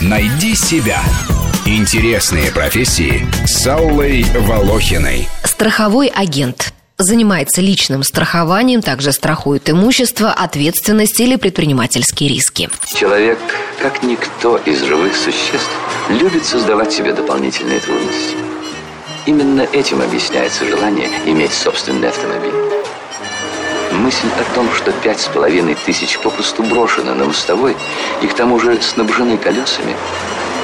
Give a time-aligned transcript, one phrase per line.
[0.00, 1.02] Найди себя.
[1.66, 5.28] Интересные профессии с Аллой Волохиной.
[5.44, 12.70] Страховой агент занимается личным страхованием, также страхует имущество, ответственность или предпринимательские риски.
[12.94, 13.38] Человек,
[13.80, 15.70] как никто из живых существ,
[16.08, 18.36] любит создавать себе дополнительные трудности.
[19.26, 22.54] Именно этим объясняется желание иметь собственный автомобиль.
[24.08, 27.76] Мысль о том, что пять с половиной тысяч попросту брошено на мостовой
[28.22, 29.94] и к тому же снабжены колесами,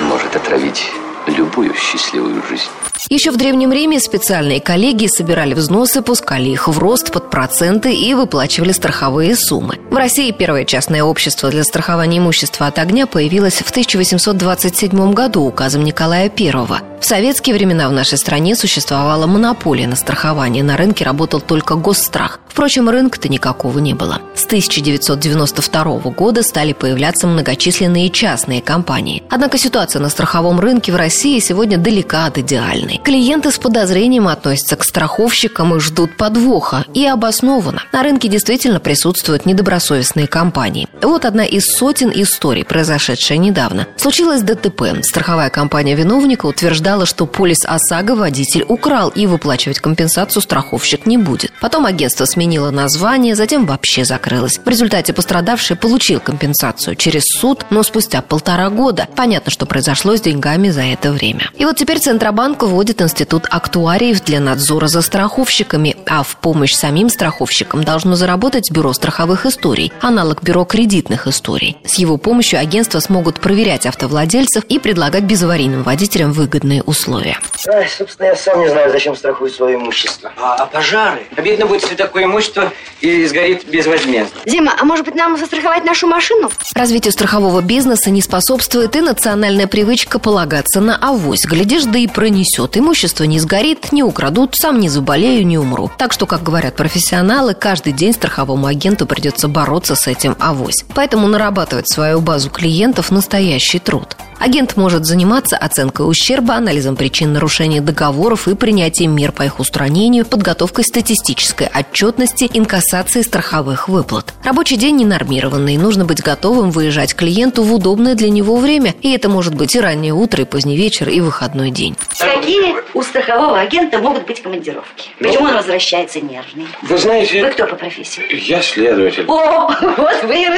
[0.00, 0.90] может отравить
[1.26, 2.70] любую счастливую жизнь.
[3.10, 8.14] Еще в Древнем Риме специальные коллегии собирали взносы, пускали их в рост под проценты и
[8.14, 9.78] выплачивали страховые суммы.
[9.90, 15.84] В России первое частное общество для страхования имущества от огня появилось в 1827 году указом
[15.84, 16.52] Николая I.
[17.00, 20.64] В советские времена в нашей стране существовала монополия на страхование.
[20.64, 22.40] На рынке работал только госстрах.
[22.48, 24.22] Впрочем, рынка-то никакого не было.
[24.34, 29.22] С 1992 года стали появляться многочисленные частные компании.
[29.28, 32.83] Однако ситуация на страховом рынке в России сегодня далека от идеальной.
[33.02, 36.84] Клиенты с подозрением относятся к страховщикам и ждут подвоха.
[36.94, 37.82] И обоснованно.
[37.92, 40.88] На рынке действительно присутствуют недобросовестные компании.
[41.02, 43.86] Вот одна из сотен историй, произошедшая недавно.
[43.96, 44.82] Случилось ДТП.
[45.02, 51.52] Страховая компания виновника утверждала, что полис ОСАГО водитель украл и выплачивать компенсацию страховщик не будет.
[51.60, 54.58] Потом агентство сменило название, затем вообще закрылось.
[54.64, 59.08] В результате пострадавший получил компенсацию через суд, но спустя полтора года.
[59.14, 61.50] Понятно, что произошло с деньгами за это время.
[61.56, 67.08] И вот теперь Центробанк вводит институт актуариев для надзора за страховщиками, а в помощь самим
[67.08, 71.76] страховщикам должно заработать бюро страховых историй, аналог бюро кредитных историй.
[71.84, 77.38] С его помощью агентства смогут проверять автовладельцев и предлагать безаварийным водителям выгодные условия.
[77.68, 80.32] Ай, собственно, я сам не знаю, зачем страхую свое имущество.
[80.36, 81.22] А, а пожары?
[81.36, 84.40] Обидно будет, если такое имущество и сгорит безвозмездно.
[84.46, 86.50] Дима, а может быть нам застраховать нашу машину?
[86.74, 91.44] Развитию страхового бизнеса не способствует и национальная привычка полагаться на авось.
[91.44, 92.63] Глядишь, да и пронесет.
[92.76, 95.90] Имущество не сгорит, не украдут, сам не заболею, не умру.
[95.98, 100.84] Так что, как говорят профессионалы, каждый день страховому агенту придется бороться с этим авось.
[100.94, 104.16] Поэтому нарабатывать свою базу клиентов– настоящий труд.
[104.38, 110.26] Агент может заниматься оценкой ущерба, анализом причин нарушения договоров и принятием мер по их устранению,
[110.26, 114.34] подготовкой статистической отчетности, инкассацией страховых выплат.
[114.44, 119.28] Рабочий день ненормированный, нужно быть готовым выезжать клиенту в удобное для него время, и это
[119.28, 121.96] может быть и раннее утро, и поздний вечер, и выходной день.
[122.18, 125.10] Какие у страхового агента могут быть командировки?
[125.18, 126.66] Почему он возвращается нервный?
[126.82, 127.42] Вы знаете...
[127.42, 128.22] Вы кто по профессии?
[128.46, 129.24] Я следователь.
[129.26, 130.48] О, вот вы и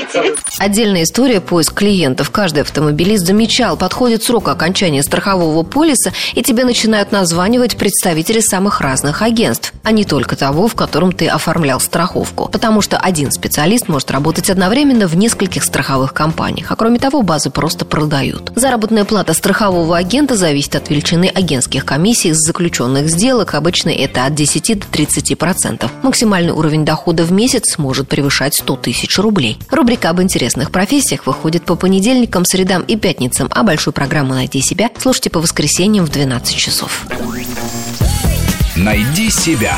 [0.00, 0.38] разберитесь.
[0.58, 2.30] Отдельная история поиск клиентов.
[2.30, 9.22] Каждый автомобилист замечал, подходит срок окончания страхового полиса, и тебе начинают названивать представители самых разных
[9.22, 12.48] агентств, а не только того, в котором ты оформлял страховку.
[12.50, 17.50] Потому что один специалист может работать одновременно в нескольких страховых компаниях, а кроме того, базы
[17.50, 18.52] просто продают.
[18.54, 23.54] Заработная плата страхового агента зависит от величины агентских комиссий с заключенных сделок.
[23.54, 25.90] Обычно это от 10 до 30 процентов.
[26.02, 29.58] Максимальный уровень дохода в месяц может превышать 100 тысяч рублей.
[29.90, 34.88] Рубрика об интересных профессиях выходит по понедельникам, средам и пятницам, а большую программу «Найди себя»
[34.96, 37.06] слушайте по воскресеньям в 12 часов.
[38.76, 39.76] Найди себя.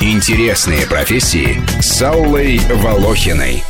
[0.00, 3.64] Интересные профессии с Аллой Волохиной.